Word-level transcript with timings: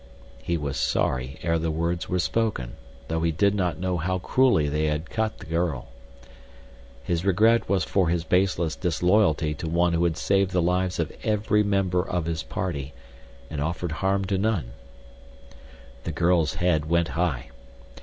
He 0.41 0.57
was 0.57 0.77
sorry 0.77 1.37
ere 1.43 1.59
the 1.59 1.69
words 1.69 2.09
were 2.09 2.17
spoken 2.17 2.75
though 3.07 3.21
he 3.21 3.31
did 3.31 3.53
not 3.53 3.77
know 3.77 3.97
how 3.97 4.17
cruelly 4.17 4.67
they 4.67 4.85
had 4.87 5.11
cut 5.11 5.37
the 5.37 5.45
girl. 5.45 5.89
His 7.03 7.23
regret 7.23 7.69
was 7.69 7.83
for 7.83 8.09
his 8.09 8.23
baseless 8.23 8.75
disloyalty 8.75 9.53
to 9.53 9.69
one 9.69 9.93
who 9.93 10.05
had 10.05 10.17
saved 10.17 10.53
the 10.53 10.59
lives 10.63 10.97
of 10.97 11.11
every 11.21 11.61
member 11.61 12.01
of 12.01 12.25
his 12.25 12.41
party, 12.41 12.93
and 13.47 13.61
offered 13.61 13.91
harm 13.91 14.25
to 14.25 14.39
none. 14.39 14.71
The 16.03 16.11
girl's 16.11 16.55
head 16.55 16.89
went 16.89 17.09
high. 17.09 17.51